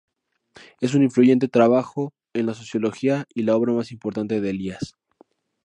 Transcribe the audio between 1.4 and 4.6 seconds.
trabajo en la sociología y la obra más importante de